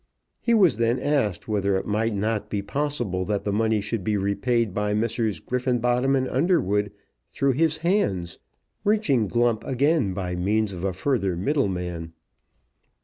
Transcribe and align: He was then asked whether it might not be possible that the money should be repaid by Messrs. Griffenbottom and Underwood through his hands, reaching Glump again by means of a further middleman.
He 0.39 0.55
was 0.55 0.77
then 0.77 0.97
asked 0.99 1.47
whether 1.47 1.77
it 1.77 1.85
might 1.85 2.15
not 2.15 2.49
be 2.49 2.63
possible 2.63 3.23
that 3.25 3.43
the 3.43 3.51
money 3.53 3.81
should 3.81 4.03
be 4.03 4.17
repaid 4.17 4.73
by 4.73 4.95
Messrs. 4.95 5.39
Griffenbottom 5.39 6.15
and 6.15 6.27
Underwood 6.27 6.91
through 7.29 7.51
his 7.51 7.77
hands, 7.77 8.39
reaching 8.83 9.27
Glump 9.27 9.63
again 9.63 10.15
by 10.15 10.35
means 10.35 10.73
of 10.73 10.83
a 10.83 10.91
further 10.91 11.35
middleman. 11.35 12.13